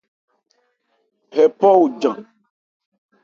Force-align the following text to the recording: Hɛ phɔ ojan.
Hɛ 1.33 1.43
phɔ 1.57 1.67
ojan. 1.83 2.19